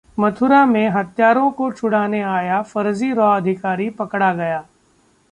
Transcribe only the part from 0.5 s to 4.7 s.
में हत्यारों को छुड़ाने आया फर्जी रॉ अधिकारी पकड़ा गया